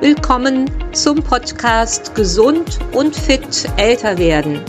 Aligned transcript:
Willkommen 0.00 0.70
zum 0.94 1.22
Podcast 1.22 2.14
Gesund 2.14 2.78
und 2.92 3.14
fit 3.14 3.68
älter 3.76 4.16
werden. 4.16 4.64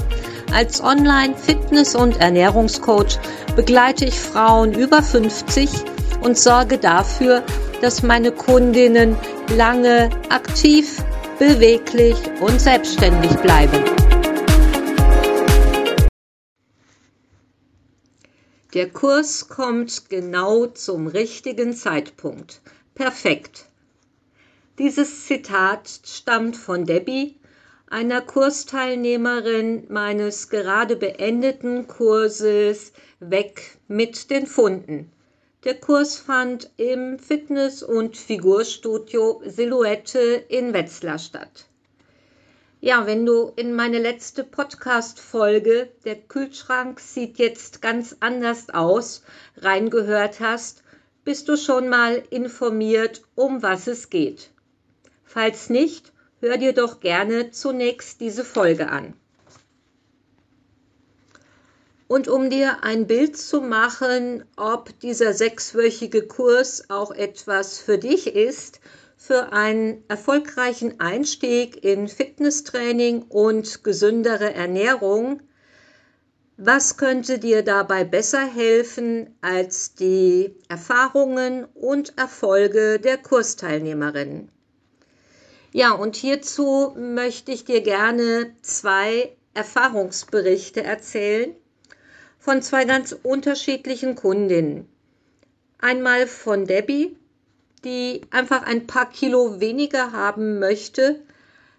Als 0.51 0.83
Online-Fitness- 0.83 1.95
und 1.95 2.19
Ernährungscoach 2.19 3.17
begleite 3.55 4.03
ich 4.03 4.19
Frauen 4.19 4.73
über 4.73 5.01
50 5.01 5.69
und 6.19 6.37
sorge 6.37 6.77
dafür, 6.77 7.45
dass 7.79 8.03
meine 8.03 8.33
Kundinnen 8.33 9.15
lange 9.55 10.09
aktiv, 10.27 11.01
beweglich 11.39 12.17
und 12.41 12.59
selbstständig 12.59 13.31
bleiben. 13.37 13.85
Der 18.73 18.89
Kurs 18.89 19.47
kommt 19.47 20.09
genau 20.09 20.65
zum 20.65 21.07
richtigen 21.07 21.73
Zeitpunkt. 21.73 22.59
Perfekt. 22.95 23.70
Dieses 24.83 25.27
Zitat 25.27 25.87
stammt 26.07 26.57
von 26.57 26.85
Debbie, 26.85 27.35
einer 27.85 28.19
Kursteilnehmerin 28.19 29.85
meines 29.89 30.49
gerade 30.49 30.95
beendeten 30.95 31.87
Kurses 31.87 32.91
Weg 33.19 33.77
mit 33.87 34.31
den 34.31 34.47
Funden. 34.47 35.11
Der 35.65 35.75
Kurs 35.75 36.17
fand 36.17 36.71
im 36.77 37.19
Fitness- 37.19 37.83
und 37.83 38.17
Figurstudio 38.17 39.43
Silhouette 39.45 40.45
in 40.49 40.73
Wetzlar 40.73 41.19
statt. 41.19 41.67
Ja, 42.79 43.05
wenn 43.05 43.23
du 43.27 43.51
in 43.55 43.75
meine 43.75 43.99
letzte 43.99 44.43
Podcast-Folge, 44.43 45.91
der 46.05 46.15
Kühlschrank 46.15 46.99
sieht 46.99 47.37
jetzt 47.37 47.83
ganz 47.83 48.17
anders 48.19 48.71
aus, 48.71 49.21
reingehört 49.57 50.39
hast, 50.39 50.81
bist 51.23 51.49
du 51.49 51.55
schon 51.55 51.87
mal 51.87 52.23
informiert, 52.31 53.21
um 53.35 53.61
was 53.61 53.85
es 53.85 54.09
geht. 54.09 54.49
Falls 55.33 55.69
nicht, 55.69 56.11
hör 56.41 56.57
dir 56.57 56.73
doch 56.73 56.99
gerne 56.99 57.51
zunächst 57.51 58.19
diese 58.19 58.43
Folge 58.43 58.89
an. 58.89 59.13
Und 62.09 62.27
um 62.27 62.49
dir 62.49 62.83
ein 62.83 63.07
Bild 63.07 63.37
zu 63.37 63.61
machen, 63.61 64.43
ob 64.57 64.99
dieser 64.99 65.31
sechswöchige 65.33 66.27
Kurs 66.27 66.89
auch 66.89 67.11
etwas 67.11 67.77
für 67.77 67.97
dich 67.97 68.35
ist, 68.35 68.81
für 69.15 69.53
einen 69.53 70.03
erfolgreichen 70.09 70.99
Einstieg 70.99 71.81
in 71.81 72.09
Fitnesstraining 72.09 73.21
und 73.29 73.85
gesündere 73.85 74.53
Ernährung, 74.53 75.41
was 76.57 76.97
könnte 76.97 77.39
dir 77.39 77.63
dabei 77.63 78.03
besser 78.03 78.45
helfen 78.45 79.33
als 79.39 79.95
die 79.95 80.57
Erfahrungen 80.67 81.63
und 81.73 82.17
Erfolge 82.17 82.99
der 82.99 83.17
Kursteilnehmerinnen? 83.17 84.51
Ja, 85.73 85.93
und 85.93 86.17
hierzu 86.17 86.93
möchte 86.97 87.51
ich 87.51 87.63
dir 87.63 87.81
gerne 87.81 88.53
zwei 88.61 89.35
Erfahrungsberichte 89.53 90.83
erzählen 90.83 91.55
von 92.39 92.61
zwei 92.61 92.85
ganz 92.85 93.15
unterschiedlichen 93.23 94.15
Kundinnen. 94.15 94.89
Einmal 95.79 96.27
von 96.27 96.65
Debbie, 96.65 97.15
die 97.85 98.21
einfach 98.31 98.63
ein 98.63 98.85
paar 98.85 99.09
Kilo 99.09 99.61
weniger 99.61 100.11
haben 100.11 100.59
möchte, 100.59 101.21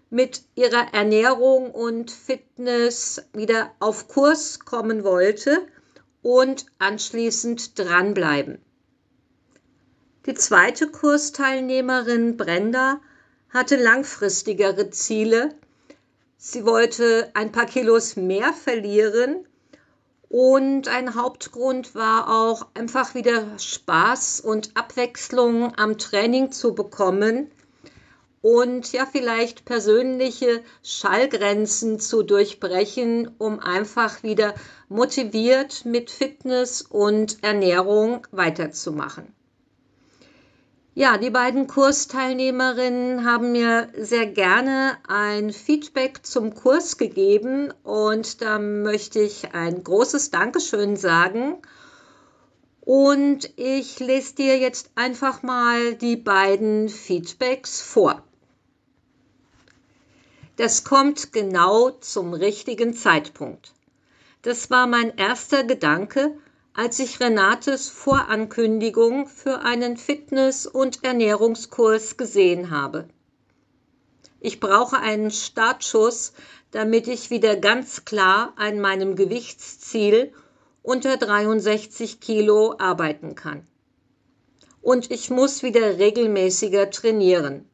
mit 0.09 0.43
ihrer 0.55 0.93
Ernährung 0.93 1.71
und 1.71 2.11
Fitness 2.11 3.27
wieder 3.33 3.71
auf 3.79 4.07
Kurs 4.07 4.59
kommen 4.59 5.03
wollte 5.03 5.67
und 6.21 6.65
anschließend 6.79 7.77
dranbleiben. 7.77 8.59
Die 10.25 10.35
zweite 10.35 10.87
Kursteilnehmerin 10.87 12.37
Brenda 12.37 13.01
hatte 13.53 13.75
langfristigere 13.75 14.89
Ziele. 14.89 15.55
Sie 16.37 16.65
wollte 16.65 17.29
ein 17.35 17.51
paar 17.51 17.67
Kilos 17.67 18.15
mehr 18.15 18.51
verlieren 18.51 19.47
und 20.27 20.87
ein 20.87 21.13
Hauptgrund 21.13 21.93
war 21.93 22.27
auch 22.27 22.67
einfach 22.73 23.13
wieder 23.13 23.59
Spaß 23.59 24.39
und 24.39 24.71
Abwechslung 24.75 25.77
am 25.77 25.99
Training 25.99 26.51
zu 26.51 26.73
bekommen 26.73 27.51
und 28.41 28.91
ja 28.91 29.05
vielleicht 29.05 29.63
persönliche 29.63 30.63
Schallgrenzen 30.81 31.99
zu 31.99 32.23
durchbrechen, 32.23 33.31
um 33.37 33.59
einfach 33.59 34.23
wieder 34.23 34.55
motiviert 34.89 35.85
mit 35.85 36.09
Fitness 36.09 36.81
und 36.81 37.41
Ernährung 37.43 38.27
weiterzumachen. 38.31 39.33
Ja, 40.95 41.17
die 41.17 41.31
beiden 41.31 41.65
Kursteilnehmerinnen 41.65 43.25
haben 43.25 43.51
mir 43.51 43.89
sehr 43.97 44.27
gerne 44.27 44.95
ein 45.07 45.51
Feedback 45.51 46.23
zum 46.23 46.53
Kurs 46.53 46.97
gegeben 46.97 47.73
und 47.81 48.43
da 48.43 48.59
möchte 48.59 49.19
ich 49.19 49.55
ein 49.55 49.83
großes 49.83 50.29
Dankeschön 50.29 50.95
sagen. 50.95 51.57
Und 52.81 53.51
ich 53.55 53.99
lese 53.99 54.35
dir 54.35 54.59
jetzt 54.59 54.91
einfach 54.93 55.41
mal 55.41 55.95
die 55.95 56.15
beiden 56.15 56.89
Feedbacks 56.89 57.81
vor. 57.81 58.21
Das 60.57 60.83
kommt 60.83 61.33
genau 61.33 61.89
zum 61.89 62.35
richtigen 62.35 62.93
Zeitpunkt. 62.93 63.73
Das 64.43 64.69
war 64.69 64.85
mein 64.85 65.17
erster 65.17 65.63
Gedanke, 65.63 66.37
als 66.75 66.97
ich 66.97 67.19
Renates 67.19 67.89
Vorankündigung 67.89 69.27
für 69.27 69.59
einen 69.61 69.95
Fitness- 69.95 70.65
und 70.65 71.03
Ernährungskurs 71.03 72.17
gesehen 72.17 72.71
habe. 72.71 73.07
Ich 74.39 74.59
brauche 74.59 74.97
einen 74.97 75.29
Startschuss, 75.29 76.33
damit 76.71 77.07
ich 77.07 77.29
wieder 77.29 77.55
ganz 77.55 78.05
klar 78.05 78.53
an 78.57 78.79
meinem 78.79 79.15
Gewichtsziel 79.15 80.33
unter 80.81 81.17
63 81.17 82.19
Kilo 82.19 82.75
arbeiten 82.79 83.35
kann. 83.35 83.67
Und 84.81 85.11
ich 85.11 85.29
muss 85.29 85.63
wieder 85.63 85.99
regelmäßiger 85.99 86.89
trainieren. 86.89 87.69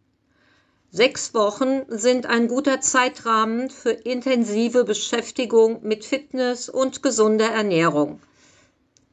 Sechs 0.92 1.34
Wochen 1.34 1.86
sind 1.88 2.26
ein 2.26 2.48
guter 2.48 2.82
Zeitrahmen 2.82 3.70
für 3.70 3.92
intensive 3.92 4.84
Beschäftigung 4.84 5.80
mit 5.84 6.04
Fitness 6.04 6.68
und 6.68 7.02
gesunder 7.02 7.48
Ernährung. 7.48 8.22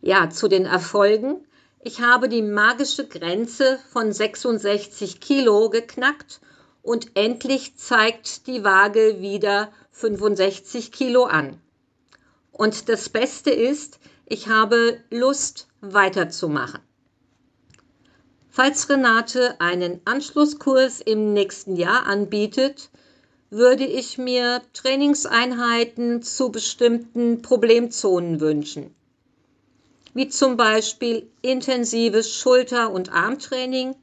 Ja, 0.00 0.30
zu 0.30 0.48
den 0.48 0.64
Erfolgen. 0.64 1.44
Ich 1.82 2.00
habe 2.00 2.30
die 2.30 2.40
magische 2.40 3.06
Grenze 3.06 3.78
von 3.92 4.12
66 4.12 5.20
Kilo 5.20 5.68
geknackt 5.68 6.40
und 6.86 7.16
endlich 7.16 7.76
zeigt 7.76 8.46
die 8.46 8.62
Waage 8.62 9.20
wieder 9.20 9.72
65 9.90 10.92
Kilo 10.92 11.24
an. 11.24 11.60
Und 12.52 12.88
das 12.88 13.08
Beste 13.08 13.50
ist, 13.50 13.98
ich 14.24 14.48
habe 14.48 15.00
Lust 15.10 15.66
weiterzumachen. 15.80 16.80
Falls 18.48 18.88
Renate 18.88 19.60
einen 19.60 20.00
Anschlusskurs 20.04 21.00
im 21.00 21.32
nächsten 21.32 21.74
Jahr 21.74 22.06
anbietet, 22.06 22.88
würde 23.50 23.84
ich 23.84 24.16
mir 24.16 24.62
Trainingseinheiten 24.72 26.22
zu 26.22 26.50
bestimmten 26.52 27.42
Problemzonen 27.42 28.40
wünschen, 28.40 28.94
wie 30.14 30.28
zum 30.28 30.56
Beispiel 30.56 31.28
intensives 31.42 32.32
Schulter- 32.32 32.92
und 32.92 33.12
Armtraining 33.12 33.96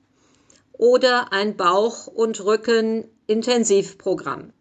oder 0.84 1.32
ein 1.32 1.56
Bauch- 1.56 2.08
und 2.08 2.44
Rücken-Intensivprogramm. 2.44 4.52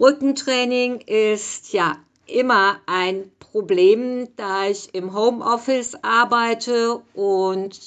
Rückentraining 0.00 1.02
ist 1.02 1.72
ja 1.72 1.96
immer 2.26 2.80
ein 2.86 3.30
Problem, 3.38 4.26
da 4.34 4.66
ich 4.66 4.92
im 4.92 5.14
Homeoffice 5.14 5.94
arbeite 6.02 7.00
und 7.14 7.78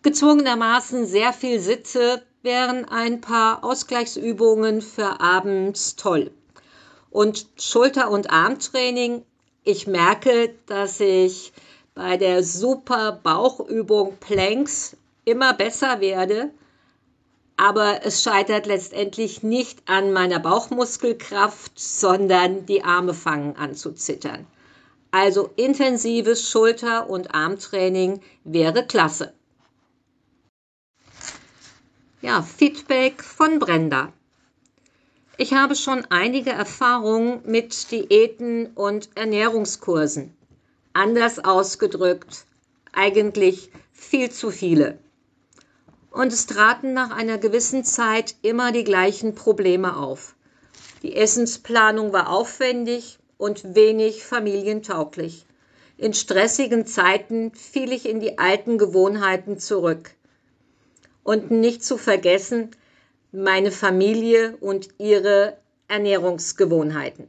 gezwungenermaßen 0.00 1.04
sehr 1.04 1.34
viel 1.34 1.60
sitze, 1.60 2.22
wären 2.40 2.86
ein 2.86 3.20
paar 3.20 3.62
Ausgleichsübungen 3.62 4.80
für 4.80 5.20
abends 5.20 5.96
toll. 5.96 6.30
Und 7.10 7.48
Schulter- 7.58 8.10
und 8.10 8.30
Armtraining, 8.30 9.26
ich 9.62 9.86
merke, 9.86 10.54
dass 10.64 11.00
ich 11.00 11.52
bei 11.94 12.16
der 12.16 12.42
super 12.42 13.20
Bauchübung 13.22 14.16
Planks 14.20 14.96
immer 15.24 15.54
besser 15.54 16.00
werde, 16.00 16.50
aber 17.56 18.04
es 18.04 18.22
scheitert 18.22 18.66
letztendlich 18.66 19.42
nicht 19.42 19.88
an 19.88 20.12
meiner 20.12 20.40
Bauchmuskelkraft, 20.40 21.78
sondern 21.78 22.66
die 22.66 22.82
Arme 22.82 23.14
fangen 23.14 23.56
an 23.56 23.74
zu 23.74 23.92
zittern. 23.92 24.46
Also 25.10 25.50
intensives 25.56 26.48
Schulter- 26.48 27.08
und 27.08 27.34
Armtraining 27.34 28.20
wäre 28.44 28.86
klasse. 28.86 29.34
Ja, 32.22 32.40
Feedback 32.42 33.22
von 33.22 33.58
Brenda. 33.58 34.12
Ich 35.36 35.54
habe 35.54 35.76
schon 35.76 36.06
einige 36.08 36.50
Erfahrungen 36.50 37.42
mit 37.44 37.90
Diäten 37.90 38.68
und 38.74 39.10
Ernährungskursen. 39.16 40.34
Anders 40.92 41.44
ausgedrückt, 41.44 42.44
eigentlich 42.92 43.70
viel 43.92 44.30
zu 44.30 44.50
viele. 44.50 44.98
Und 46.12 46.30
es 46.32 46.46
traten 46.46 46.92
nach 46.92 47.10
einer 47.10 47.38
gewissen 47.38 47.84
Zeit 47.84 48.34
immer 48.42 48.70
die 48.70 48.84
gleichen 48.84 49.34
Probleme 49.34 49.96
auf. 49.96 50.34
Die 51.02 51.16
Essensplanung 51.16 52.12
war 52.12 52.28
aufwendig 52.28 53.18
und 53.38 53.74
wenig 53.74 54.22
familientauglich. 54.22 55.46
In 55.96 56.12
stressigen 56.12 56.86
Zeiten 56.86 57.52
fiel 57.54 57.92
ich 57.92 58.06
in 58.06 58.20
die 58.20 58.38
alten 58.38 58.76
Gewohnheiten 58.76 59.58
zurück. 59.58 60.10
Und 61.24 61.50
nicht 61.50 61.82
zu 61.82 61.96
vergessen, 61.96 62.70
meine 63.32 63.70
Familie 63.70 64.56
und 64.58 64.88
ihre 64.98 65.56
Ernährungsgewohnheiten. 65.88 67.28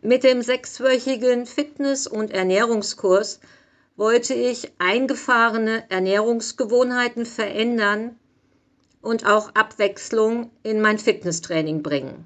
Mit 0.00 0.24
dem 0.24 0.40
sechswöchigen 0.40 1.44
Fitness- 1.44 2.06
und 2.06 2.30
Ernährungskurs 2.30 3.40
wollte 3.98 4.32
ich 4.32 4.70
eingefahrene 4.78 5.90
Ernährungsgewohnheiten 5.90 7.26
verändern 7.26 8.16
und 9.02 9.26
auch 9.26 9.56
Abwechslung 9.56 10.52
in 10.62 10.80
mein 10.80 11.00
Fitnesstraining 11.00 11.82
bringen. 11.82 12.24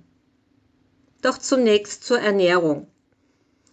Doch 1.22 1.38
zunächst 1.38 2.04
zur 2.04 2.20
Ernährung. 2.20 2.88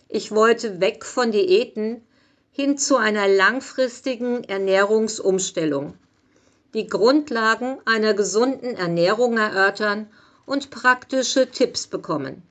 Ich 0.07 0.31
wollte 0.31 0.79
weg 0.79 1.03
von 1.03 1.33
Diäten 1.33 2.01
hin 2.51 2.77
zu 2.77 2.95
einer 2.95 3.27
langfristigen 3.27 4.45
Ernährungsumstellung, 4.45 5.95
die 6.73 6.87
Grundlagen 6.87 7.79
einer 7.85 8.13
gesunden 8.13 8.77
Ernährung 8.77 9.37
erörtern 9.37 10.09
und 10.45 10.69
praktische 10.69 11.51
Tipps 11.51 11.85
bekommen. 11.87 12.43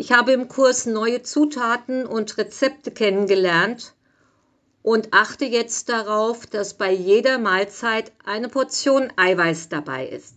Ich 0.00 0.12
habe 0.12 0.30
im 0.30 0.46
Kurs 0.46 0.86
neue 0.86 1.22
Zutaten 1.24 2.06
und 2.06 2.38
Rezepte 2.38 2.92
kennengelernt 2.92 3.94
und 4.84 5.08
achte 5.12 5.44
jetzt 5.44 5.88
darauf, 5.88 6.46
dass 6.46 6.74
bei 6.74 6.92
jeder 6.92 7.38
Mahlzeit 7.38 8.12
eine 8.24 8.48
Portion 8.48 9.12
Eiweiß 9.16 9.70
dabei 9.70 10.06
ist. 10.06 10.36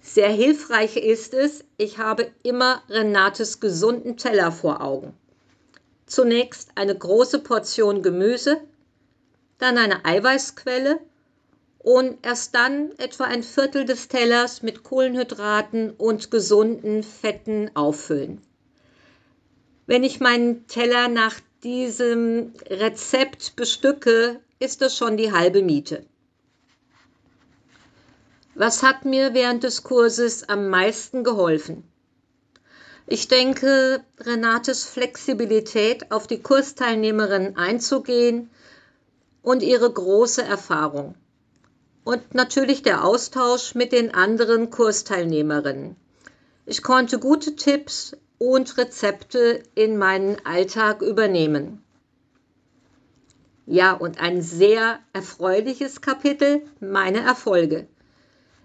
Sehr 0.00 0.30
hilfreich 0.30 0.96
ist 0.96 1.34
es, 1.34 1.62
ich 1.76 1.98
habe 1.98 2.32
immer 2.42 2.82
Renates 2.88 3.60
gesunden 3.60 4.16
Teller 4.16 4.50
vor 4.50 4.80
Augen. 4.80 5.12
Zunächst 6.06 6.70
eine 6.74 6.96
große 6.96 7.40
Portion 7.40 8.02
Gemüse, 8.02 8.62
dann 9.58 9.76
eine 9.76 10.06
Eiweißquelle 10.06 11.00
und 11.82 12.24
erst 12.24 12.54
dann 12.54 12.92
etwa 12.98 13.24
ein 13.24 13.42
Viertel 13.42 13.84
des 13.84 14.08
Tellers 14.08 14.62
mit 14.62 14.84
Kohlenhydraten 14.84 15.90
und 15.90 16.30
gesunden 16.30 17.02
Fetten 17.02 17.70
auffüllen. 17.74 18.40
Wenn 19.86 20.04
ich 20.04 20.20
meinen 20.20 20.66
Teller 20.68 21.08
nach 21.08 21.40
diesem 21.64 22.52
Rezept 22.68 23.56
bestücke, 23.56 24.40
ist 24.60 24.80
das 24.80 24.96
schon 24.96 25.16
die 25.16 25.32
halbe 25.32 25.62
Miete. 25.62 26.06
Was 28.54 28.82
hat 28.82 29.04
mir 29.04 29.34
während 29.34 29.64
des 29.64 29.82
Kurses 29.82 30.48
am 30.48 30.68
meisten 30.68 31.24
geholfen? 31.24 31.82
Ich 33.06 33.26
denke, 33.26 34.04
Renates 34.20 34.84
Flexibilität 34.84 36.12
auf 36.12 36.28
die 36.28 36.40
Kursteilnehmerin 36.40 37.56
einzugehen 37.56 38.50
und 39.42 39.62
ihre 39.62 39.90
große 39.92 40.42
Erfahrung. 40.42 41.16
Und 42.04 42.34
natürlich 42.34 42.82
der 42.82 43.04
Austausch 43.04 43.74
mit 43.74 43.92
den 43.92 44.12
anderen 44.12 44.70
Kursteilnehmerinnen. 44.70 45.96
Ich 46.66 46.82
konnte 46.82 47.18
gute 47.18 47.54
Tipps 47.56 48.16
und 48.38 48.76
Rezepte 48.76 49.62
in 49.74 49.98
meinen 49.98 50.44
Alltag 50.44 51.02
übernehmen. 51.02 51.82
Ja, 53.66 53.92
und 53.92 54.20
ein 54.20 54.42
sehr 54.42 54.98
erfreuliches 55.12 56.00
Kapitel, 56.00 56.62
meine 56.80 57.20
Erfolge. 57.20 57.86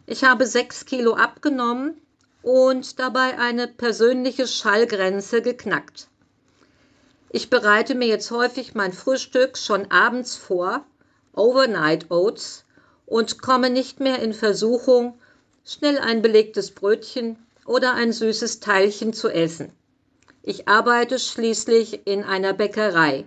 Ich 0.07 0.23
habe 0.23 0.47
sechs 0.47 0.85
Kilo 0.85 1.13
abgenommen 1.13 2.01
und 2.41 2.97
dabei 2.97 3.37
eine 3.37 3.67
persönliche 3.67 4.47
Schallgrenze 4.47 5.41
geknackt. 5.41 6.07
Ich 7.29 7.49
bereite 7.49 7.93
mir 7.93 8.07
jetzt 8.07 8.31
häufig 8.31 8.73
mein 8.73 8.93
Frühstück 8.93 9.57
schon 9.57 9.91
abends 9.91 10.35
vor, 10.35 10.85
Overnight 11.33 12.09
Oats, 12.09 12.65
und 13.07 13.41
komme 13.41 13.71
nicht 13.71 13.99
mehr 13.99 14.21
in 14.21 14.33
Versuchung, 14.33 15.17
schnell 15.65 15.97
ein 15.97 16.21
belegtes 16.21 16.71
Brötchen 16.71 17.37
oder 17.65 17.95
ein 17.95 18.11
süßes 18.11 18.59
Teilchen 18.59 19.13
zu 19.13 19.29
essen. 19.29 19.71
Ich 20.43 20.67
arbeite 20.67 21.17
schließlich 21.17 22.05
in 22.05 22.23
einer 22.23 22.53
Bäckerei 22.53 23.25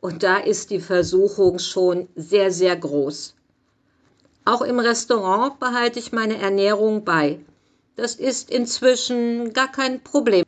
und 0.00 0.22
da 0.22 0.38
ist 0.38 0.70
die 0.70 0.80
Versuchung 0.80 1.58
schon 1.58 2.08
sehr, 2.16 2.50
sehr 2.50 2.74
groß. 2.74 3.34
Auch 4.44 4.62
im 4.62 4.78
Restaurant 4.78 5.60
behalte 5.60 5.98
ich 5.98 6.12
meine 6.12 6.38
Ernährung 6.38 7.04
bei. 7.04 7.38
Das 7.96 8.14
ist 8.14 8.50
inzwischen 8.50 9.52
gar 9.52 9.70
kein 9.70 10.02
Problem. 10.02 10.44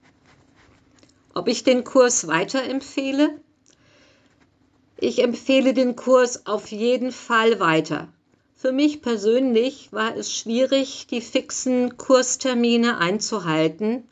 Ob 1.34 1.49
ich 1.49 1.64
den 1.64 1.84
Kurs 1.84 2.26
weiterempfehle? 2.26 3.40
Ich 4.96 5.22
empfehle 5.22 5.75
den 5.75 5.96
Kurs 5.96 6.46
auf 6.46 6.68
jeden 6.68 7.12
Fall 7.12 7.60
weiter. 7.60 8.08
Für 8.60 8.72
mich 8.72 9.00
persönlich 9.00 9.90
war 9.90 10.14
es 10.14 10.36
schwierig, 10.36 11.06
die 11.06 11.22
fixen 11.22 11.96
Kurstermine 11.96 12.98
einzuhalten, 12.98 14.06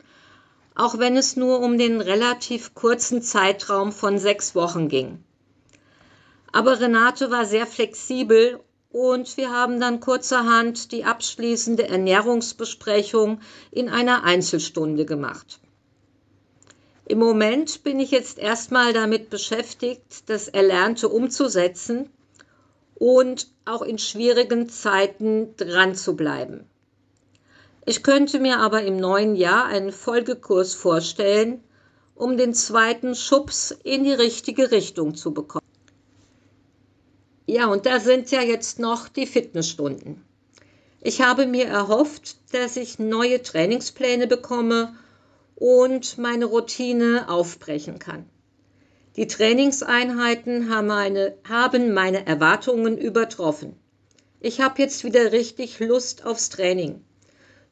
auch 0.75 0.99
wenn 0.99 1.19
es 1.19 1.37
nur 1.37 1.61
um 1.61 1.77
den 1.77 2.01
relativ 2.01 2.73
kurzen 2.73 3.21
Zeitraum 3.21 3.93
von 3.93 4.17
sechs 4.17 4.55
Wochen 4.55 4.89
ging. 4.89 5.23
Aber 6.51 6.81
Renate 6.81 7.31
war 7.31 7.45
sehr 7.45 7.67
flexibel 7.67 8.59
und 8.91 9.37
wir 9.37 9.51
haben 9.51 9.81
dann 9.81 10.01
kurzerhand 10.01 10.93
die 10.93 11.05
abschließende 11.05 11.87
Ernährungsbesprechung 11.87 13.43
in 13.71 13.91
einer 13.91 14.25
Einzelstunde 14.25 15.05
gemacht. 15.05 15.61
Im 17.05 17.19
Moment 17.19 17.85
bin 17.85 18.01
ich 18.01 18.13
jetzt 18.13 18.39
erstmal 18.39 18.95
damit 18.95 19.29
beschäftigt, 19.29 20.31
das 20.31 20.49
Erlernte 20.49 21.11
umzusetzen 21.11 22.09
und 22.99 23.47
auch 23.65 23.83
in 23.83 23.99
schwierigen 23.99 24.69
Zeiten 24.69 25.55
dran 25.57 25.95
zu 25.95 26.17
bleiben. 26.17 26.65
Ich 27.87 28.03
könnte 28.03 28.41
mir 28.41 28.59
aber 28.59 28.83
im 28.83 28.97
neuen 28.97 29.35
Jahr 29.37 29.67
einen 29.67 29.93
Folgekurs 29.93 30.75
vorstellen, 30.75 31.63
um 32.15 32.37
den 32.37 32.53
zweiten 32.53 33.15
Schubs 33.15 33.71
in 33.85 34.05
die 34.05 34.13
richtige 34.13 34.73
Richtung 34.73 35.15
zu 35.15 35.33
bekommen. 35.33 35.65
Ja, 37.47 37.69
und 37.69 37.87
da 37.87 38.01
sind 38.01 38.31
ja 38.31 38.43
jetzt 38.43 38.79
noch 38.79 39.09
die 39.09 39.27
Fitnessstunden. 39.27 40.23
Ich 41.01 41.23
habe 41.23 41.47
mir 41.47 41.67
erhofft, 41.67 42.37
dass 42.53 42.77
ich 42.77 42.99
neue 42.99 43.41
Trainingspläne 43.43 44.27
bekomme 44.27 44.97
und 45.55 46.19
meine 46.19 46.47
Routine 46.47 47.29
aufbrechen 47.29 47.99
kann. 48.01 48.29
Die 49.19 49.27
Trainingseinheiten 49.27 50.73
haben 50.73 50.87
meine, 50.87 51.35
haben 51.43 51.93
meine 51.93 52.25
Erwartungen 52.25 52.97
übertroffen. 52.97 53.75
Ich 54.39 54.61
habe 54.61 54.81
jetzt 54.81 55.03
wieder 55.03 55.33
richtig 55.33 55.81
Lust 55.81 56.25
aufs 56.25 56.51
Training. 56.51 57.05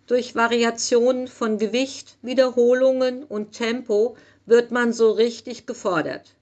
Durch 0.08 0.34
Variationen 0.34 1.28
von 1.28 1.58
Gewicht, 1.58 2.18
Wiederholungen 2.20 3.22
und 3.22 3.52
Tempo 3.52 4.16
wird 4.44 4.72
man 4.72 4.92
so 4.92 5.12
richtig 5.12 5.66
gefordert. 5.66 6.34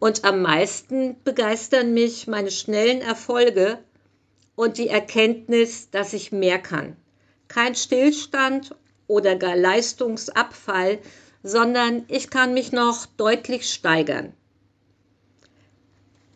Und 0.00 0.26
am 0.26 0.42
meisten 0.42 1.16
begeistern 1.24 1.94
mich 1.94 2.26
meine 2.26 2.50
schnellen 2.50 3.00
Erfolge 3.00 3.78
und 4.54 4.76
die 4.76 4.88
Erkenntnis, 4.88 5.88
dass 5.88 6.12
ich 6.12 6.30
mehr 6.30 6.58
kann. 6.58 6.94
Kein 7.48 7.74
Stillstand 7.74 8.76
oder 9.06 9.36
gar 9.36 9.56
Leistungsabfall, 9.56 10.98
sondern 11.44 12.06
ich 12.08 12.30
kann 12.30 12.54
mich 12.54 12.72
noch 12.72 13.04
deutlich 13.04 13.70
steigern. 13.70 14.32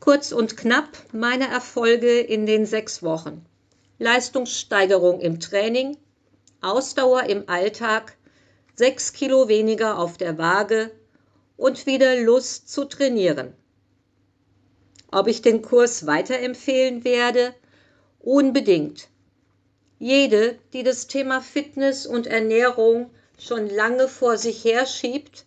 Kurz 0.00 0.32
und 0.32 0.58
knapp 0.58 0.90
meine 1.12 1.48
Erfolge 1.48 2.20
in 2.20 2.44
den 2.44 2.66
sechs 2.66 3.02
Wochen. 3.02 3.44
Leistungssteigerung 3.98 5.20
im 5.20 5.40
Training, 5.40 5.96
Ausdauer 6.60 7.24
im 7.24 7.48
Alltag, 7.48 8.18
sechs 8.74 9.14
Kilo 9.14 9.48
weniger 9.48 9.98
auf 9.98 10.18
der 10.18 10.36
Waage 10.36 10.90
und 11.56 11.86
wieder 11.86 12.20
Lust 12.20 12.68
zu 12.68 12.84
trainieren. 12.84 13.54
Ob 15.10 15.26
ich 15.26 15.40
den 15.40 15.62
Kurs 15.62 16.06
weiterempfehlen 16.06 17.02
werde? 17.02 17.54
Unbedingt. 18.18 19.08
Jede, 19.98 20.58
die 20.74 20.82
das 20.82 21.06
Thema 21.06 21.40
Fitness 21.40 22.06
und 22.06 22.26
Ernährung 22.26 23.10
schon 23.38 23.68
lange 23.68 24.08
vor 24.08 24.36
sich 24.36 24.64
herschiebt, 24.64 25.44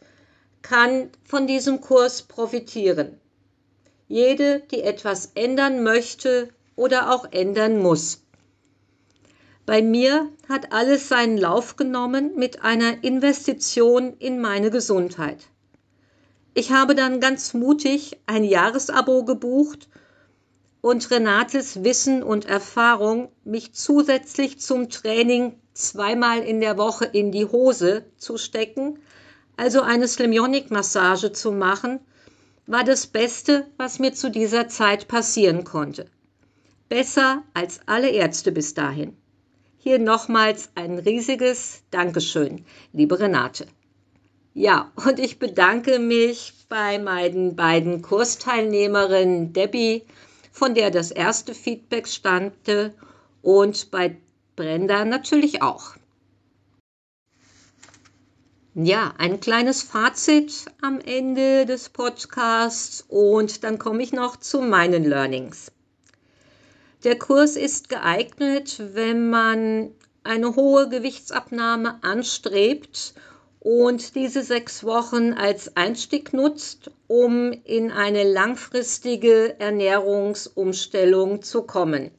kann 0.62 1.10
von 1.24 1.48
diesem 1.48 1.82
Kurs 1.82 2.22
profitieren. 2.24 3.20
Jede, 4.08 4.62
die 4.72 4.82
etwas 4.82 5.32
ändern 5.36 5.84
möchte 5.84 6.50
oder 6.76 7.14
auch 7.14 7.32
ändern 7.32 7.78
muss. 7.78 8.22
Bei 9.66 9.82
mir 9.82 10.30
hat 10.50 10.74
alles 10.74 11.08
seinen 11.08 11.38
Lauf 11.38 11.76
genommen 11.76 12.36
mit 12.36 12.64
einer 12.64 13.04
Investition 13.04 14.18
in 14.18 14.40
meine 14.42 14.72
Gesundheit. 14.72 15.48
Ich 16.54 16.72
habe 16.72 16.96
dann 16.96 17.22
ganz 17.22 17.54
mutig 17.54 18.20
ein 18.26 18.44
Jahresabo 18.44 19.24
gebucht 19.24 19.88
und 20.82 21.12
Renates 21.12 21.84
Wissen 21.84 22.24
und 22.24 22.46
Erfahrung, 22.46 23.30
mich 23.44 23.74
zusätzlich 23.74 24.60
zum 24.60 24.90
Training 24.90 25.60
zweimal 25.74 26.40
in 26.40 26.60
der 26.60 26.78
Woche 26.78 27.06
in 27.06 27.32
die 27.32 27.46
Hose 27.46 28.06
zu 28.18 28.38
stecken, 28.38 29.00
also 29.58 29.82
eine 29.82 30.08
Slimonic-Massage 30.08 31.32
zu 31.32 31.52
machen, 31.52 32.00
war 32.66 32.84
das 32.84 33.08
Beste, 33.08 33.68
was 33.78 34.00
mir 34.00 34.14
zu 34.14 34.32
dieser 34.32 34.68
Zeit 34.68 35.08
passieren 35.08 35.64
konnte. 35.64 36.08
Besser 36.90 37.44
als 37.54 37.82
alle 37.86 38.10
Ärzte 38.10 38.52
bis 38.52 38.74
dahin. 38.74 39.16
Hier 39.78 40.00
nochmals 40.00 40.70
ein 40.76 41.00
riesiges 41.00 41.84
Dankeschön, 41.92 42.66
liebe 42.92 43.20
Renate. 43.20 43.68
Ja, 44.54 44.92
und 44.96 45.20
ich 45.20 45.40
bedanke 45.40 46.00
mich 46.00 46.54
bei 46.70 47.00
meinen 47.00 47.56
beiden 47.56 48.02
Kursteilnehmerinnen 48.02 49.54
Debbie, 49.54 50.04
von 50.62 50.76
der 50.76 50.92
das 50.92 51.10
erste 51.10 51.56
Feedback 51.56 52.08
stammte, 52.08 52.94
und 53.42 53.90
bei 53.90 54.16
Brenda 54.56 55.06
natürlich 55.06 55.64
auch. 55.64 55.96
Ja, 58.76 59.16
ein 59.18 59.40
kleines 59.40 59.82
Fazit 59.82 60.66
am 60.84 61.00
Ende 61.00 61.66
des 61.66 61.90
Podcasts 61.90 63.04
und 63.08 63.64
dann 63.64 63.80
komme 63.80 64.04
ich 64.04 64.14
noch 64.14 64.38
zu 64.38 64.62
meinen 64.62 65.04
Learnings. 65.04 65.72
Der 67.04 67.18
Kurs 67.18 67.56
ist 67.56 67.90
geeignet, 67.90 68.84
wenn 68.94 69.32
man 69.32 69.90
eine 70.24 70.56
hohe 70.56 70.90
Gewichtsabnahme 70.90 72.04
anstrebt 72.04 73.16
und 73.62 74.16
diese 74.16 74.42
sechs 74.42 74.84
Wochen 74.84 75.34
als 75.34 75.78
Einstieg 75.78 76.34
nutzt, 76.34 76.90
um 77.06 77.54
in 77.64 77.92
eine 77.92 78.24
langfristige 78.24 79.60
Ernährungsumstellung 79.60 81.44
zu 81.44 81.62
kommen 81.62 82.10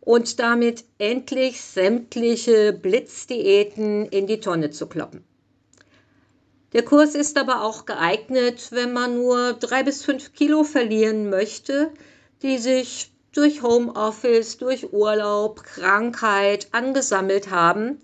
und 0.00 0.40
damit 0.40 0.84
endlich 0.98 1.60
sämtliche 1.60 2.72
Blitzdiäten 2.72 4.06
in 4.06 4.26
die 4.26 4.40
Tonne 4.40 4.70
zu 4.70 4.88
kloppen. 4.88 5.22
Der 6.72 6.82
Kurs 6.82 7.14
ist 7.14 7.38
aber 7.38 7.62
auch 7.62 7.86
geeignet, 7.86 8.72
wenn 8.72 8.92
man 8.92 9.14
nur 9.14 9.52
drei 9.52 9.84
bis 9.84 10.02
fünf 10.02 10.32
Kilo 10.32 10.64
verlieren 10.64 11.30
möchte, 11.30 11.92
die 12.42 12.58
sich 12.58 13.12
durch 13.32 13.62
Homeoffice, 13.62 14.58
durch 14.58 14.92
Urlaub, 14.92 15.62
Krankheit 15.62 16.66
angesammelt 16.72 17.50
haben 17.50 18.00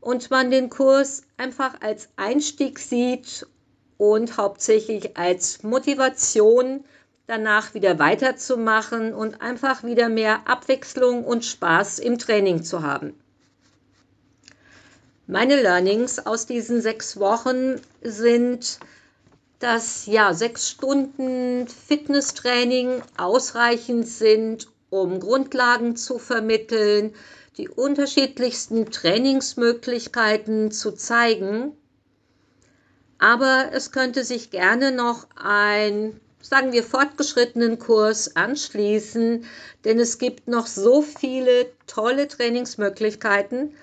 und 0.00 0.30
man 0.30 0.50
den 0.50 0.70
Kurs 0.70 1.22
einfach 1.36 1.80
als 1.80 2.08
Einstieg 2.16 2.78
sieht 2.78 3.46
und 3.96 4.36
hauptsächlich 4.36 5.16
als 5.16 5.62
Motivation, 5.62 6.84
danach 7.26 7.74
wieder 7.74 7.98
weiterzumachen 7.98 9.12
und 9.12 9.42
einfach 9.42 9.84
wieder 9.84 10.08
mehr 10.08 10.48
Abwechslung 10.48 11.24
und 11.24 11.44
Spaß 11.44 11.98
im 11.98 12.18
Training 12.18 12.62
zu 12.62 12.82
haben. 12.82 13.14
Meine 15.26 15.60
Learnings 15.60 16.24
aus 16.24 16.46
diesen 16.46 16.80
sechs 16.80 17.20
Wochen 17.20 17.78
sind, 18.00 18.78
dass 19.58 20.06
ja 20.06 20.32
sechs 20.32 20.70
Stunden 20.70 21.68
Fitnesstraining 21.68 23.02
ausreichend 23.18 24.08
sind, 24.08 24.68
um 24.88 25.20
Grundlagen 25.20 25.96
zu 25.96 26.18
vermitteln, 26.18 27.14
die 27.58 27.68
unterschiedlichsten 27.68 28.90
Trainingsmöglichkeiten 28.90 30.70
zu 30.70 30.92
zeigen. 30.92 31.72
Aber 33.18 33.70
es 33.72 33.90
könnte 33.90 34.22
sich 34.22 34.50
gerne 34.50 34.92
noch 34.92 35.26
ein, 35.34 36.20
sagen 36.40 36.72
wir, 36.72 36.84
fortgeschrittenen 36.84 37.80
Kurs 37.80 38.36
anschließen, 38.36 39.44
denn 39.84 39.98
es 39.98 40.18
gibt 40.18 40.46
noch 40.46 40.68
so 40.68 41.02
viele 41.02 41.66
tolle 41.88 42.28
Trainingsmöglichkeiten. 42.28 43.74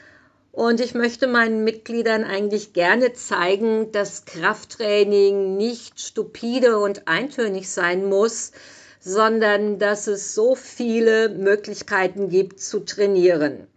Und 0.53 0.79
ich 0.79 0.93
möchte 0.93 1.27
meinen 1.27 1.65
Mitgliedern 1.65 2.23
eigentlich 2.23 2.71
gerne 2.71 3.11
zeigen, 3.11 3.91
dass 3.91 4.23
Krafttraining 4.23 5.57
nicht 5.57 5.99
stupide 5.99 6.79
und 6.79 7.09
eintönig 7.09 7.69
sein 7.69 8.05
muss, 8.05 8.53
sondern 9.05 9.77
dass 9.77 10.07
es 10.07 10.33
so 10.33 10.55
viele 10.55 11.29
Möglichkeiten 11.29 12.27
gibt 12.27 12.59
zu 12.59 12.79
trainieren. 12.79 13.67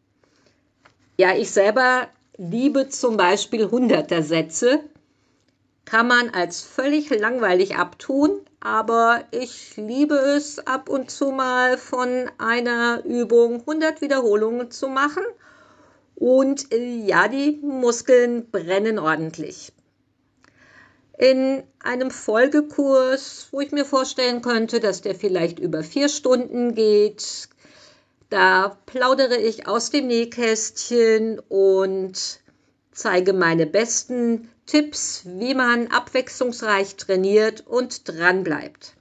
Ja, 1.19 1.37
ich 1.37 1.51
selber 1.51 2.09
liebe 2.39 2.89
zum 2.89 3.19
Beispiel 3.19 3.71
Hunderter-Sätze. 3.71 4.81
Kann 5.85 6.09
man 6.09 6.31
als 6.31 6.63
völlig 6.63 7.11
langweilig 7.11 7.77
abtun, 7.77 8.41
aber 8.61 9.25
ich 9.31 9.77
liebe 9.77 10.15
es 10.15 10.67
ab 10.67 10.89
und 10.89 11.11
zu 11.11 11.31
mal 11.31 11.77
von 11.77 12.31
einer 12.39 13.05
Übung 13.05 13.61
100 13.61 14.01
Wiederholungen 14.01 14.71
zu 14.71 14.89
machen. 14.89 15.25
Und 16.15 16.73
äh, 16.73 17.05
ja, 17.05 17.29
die 17.29 17.59
Muskeln 17.63 18.51
brennen 18.51 18.99
ordentlich 18.99 19.73
in 21.19 21.65
einem 21.81 22.13
Folgekurs, 22.13 23.49
wo 23.51 23.61
ich 23.61 23.73
mir 23.73 23.85
vorstellen 23.85 24.41
könnte, 24.41 24.79
dass 24.79 25.03
der 25.03 25.17
vielleicht 25.17 25.59
über 25.59 25.83
vier 25.83 26.09
Stunden 26.09 26.75
geht. 26.75 27.49
Da 28.31 28.79
plaudere 28.87 29.37
ich 29.37 29.67
aus 29.67 29.91
dem 29.91 30.07
Nähkästchen 30.07 31.41
und 31.49 32.41
zeige 32.93 33.33
meine 33.33 33.67
besten 33.67 34.49
Tipps, 34.67 35.23
wie 35.25 35.55
man 35.55 35.89
abwechslungsreich 35.89 36.95
trainiert 36.97 37.67
und 37.67 38.09
dran 38.09 38.45
bleibt. 38.45 38.95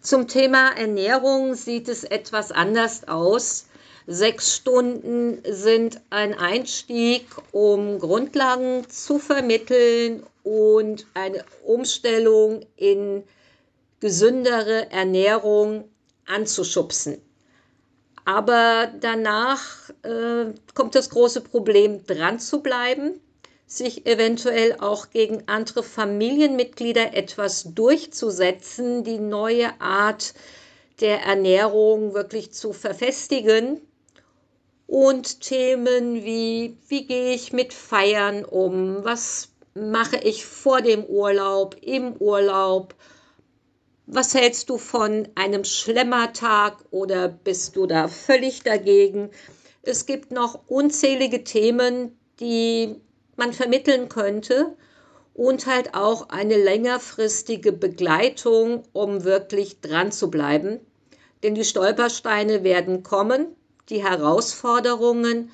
Zum 0.00 0.26
Thema 0.26 0.70
Ernährung 0.76 1.54
sieht 1.54 1.88
es 1.88 2.04
etwas 2.04 2.50
anders 2.50 3.06
aus. 3.06 3.66
Sechs 4.06 4.56
Stunden 4.56 5.42
sind 5.44 6.00
ein 6.10 6.34
Einstieg, 6.34 7.26
um 7.52 7.98
Grundlagen 7.98 8.88
zu 8.88 9.18
vermitteln 9.18 10.24
und 10.42 11.06
eine 11.14 11.44
Umstellung 11.64 12.66
in 12.76 13.24
gesündere 14.00 14.90
Ernährung 14.90 15.84
anzuschubsen. 16.26 17.20
Aber 18.24 18.92
danach 19.00 19.90
äh, 20.02 20.52
kommt 20.74 20.94
das 20.94 21.10
große 21.10 21.40
Problem, 21.40 22.06
dran 22.06 22.38
zu 22.38 22.60
bleiben, 22.60 23.20
sich 23.66 24.06
eventuell 24.06 24.76
auch 24.80 25.10
gegen 25.10 25.44
andere 25.46 25.82
Familienmitglieder 25.82 27.14
etwas 27.14 27.74
durchzusetzen, 27.74 29.04
die 29.04 29.18
neue 29.18 29.80
Art 29.80 30.34
der 31.00 31.22
Ernährung 31.22 32.14
wirklich 32.14 32.52
zu 32.52 32.72
verfestigen. 32.72 33.80
Und 34.86 35.40
Themen 35.40 36.24
wie, 36.24 36.76
wie 36.88 37.06
gehe 37.06 37.32
ich 37.32 37.52
mit 37.52 37.72
Feiern 37.72 38.44
um? 38.44 39.04
Was 39.04 39.49
mache 39.74 40.16
ich 40.16 40.44
vor 40.44 40.82
dem 40.82 41.04
Urlaub, 41.04 41.76
im 41.80 42.14
Urlaub? 42.16 42.94
Was 44.06 44.34
hältst 44.34 44.70
du 44.70 44.78
von 44.78 45.28
einem 45.34 45.64
Schlemmertag 45.64 46.84
oder 46.90 47.28
bist 47.28 47.76
du 47.76 47.86
da 47.86 48.08
völlig 48.08 48.62
dagegen? 48.62 49.30
Es 49.82 50.06
gibt 50.06 50.32
noch 50.32 50.60
unzählige 50.66 51.44
Themen, 51.44 52.18
die 52.40 53.00
man 53.36 53.52
vermitteln 53.52 54.08
könnte 54.08 54.76
und 55.32 55.66
halt 55.66 55.94
auch 55.94 56.28
eine 56.28 56.56
längerfristige 56.56 57.72
Begleitung, 57.72 58.82
um 58.92 59.24
wirklich 59.24 59.80
dran 59.80 60.12
zu 60.12 60.30
bleiben. 60.30 60.80
Denn 61.42 61.54
die 61.54 61.64
Stolpersteine 61.64 62.64
werden 62.64 63.02
kommen, 63.02 63.54
die 63.88 64.02
Herausforderungen, 64.02 65.50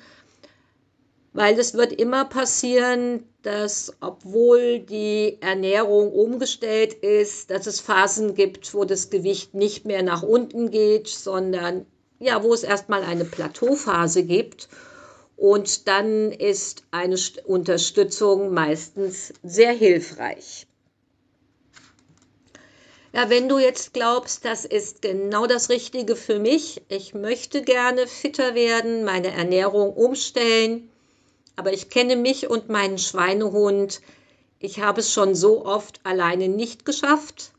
weil 1.37 1.59
es 1.59 1.75
wird 1.75 1.93
immer 1.93 2.25
passieren, 2.25 3.23
dass 3.43 3.93
obwohl 3.99 4.79
die 4.79 5.37
Ernährung 5.39 6.11
umgestellt 6.11 6.95
ist, 6.95 7.51
dass 7.51 7.67
es 7.67 7.79
Phasen 7.79 8.33
gibt, 8.33 8.73
wo 8.73 8.85
das 8.85 9.11
Gewicht 9.11 9.53
nicht 9.53 9.85
mehr 9.85 10.01
nach 10.01 10.23
unten 10.23 10.71
geht, 10.71 11.07
sondern 11.07 11.85
ja, 12.17 12.41
wo 12.41 12.55
es 12.55 12.63
erstmal 12.63 13.03
eine 13.03 13.23
Plateauphase 13.23 14.23
gibt. 14.23 14.67
Und 15.35 15.87
dann 15.87 16.31
ist 16.31 16.85
eine 16.89 17.19
Unterstützung 17.45 18.51
meistens 18.51 19.31
sehr 19.43 19.73
hilfreich. 19.73 20.65
Ja, 23.13 23.29
wenn 23.29 23.47
du 23.47 23.59
jetzt 23.59 23.93
glaubst, 23.93 24.43
das 24.43 24.65
ist 24.65 25.03
genau 25.03 25.45
das 25.45 25.69
Richtige 25.69 26.15
für 26.15 26.39
mich, 26.39 26.81
ich 26.87 27.13
möchte 27.13 27.61
gerne 27.61 28.07
fitter 28.07 28.55
werden, 28.55 29.03
meine 29.03 29.27
Ernährung 29.27 29.93
umstellen, 29.93 30.89
aber 31.57 31.73
ich 31.73 31.89
kenne 31.89 32.15
mich 32.15 32.49
und 32.49 32.69
meinen 32.69 32.97
Schweinehund. 32.97 33.99
Ich 34.59 34.79
habe 34.79 35.01
es 35.01 35.11
schon 35.11 35.35
so 35.35 35.65
oft 35.65 35.99
alleine 36.05 36.47
nicht 36.47 36.85
geschafft. 36.85 37.51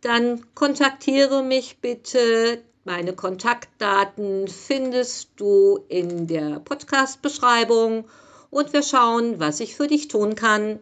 Dann 0.00 0.42
kontaktiere 0.54 1.42
mich 1.42 1.78
bitte. 1.80 2.62
Meine 2.84 3.14
Kontaktdaten 3.14 4.46
findest 4.48 5.30
du 5.36 5.84
in 5.88 6.26
der 6.26 6.60
Podcast-Beschreibung 6.60 8.04
und 8.50 8.72
wir 8.72 8.82
schauen, 8.82 9.40
was 9.40 9.60
ich 9.60 9.74
für 9.74 9.88
dich 9.88 10.08
tun 10.08 10.36
kann. 10.36 10.78